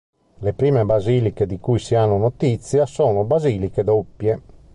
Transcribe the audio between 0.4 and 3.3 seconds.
prime basiliche di cui si ha notizia sono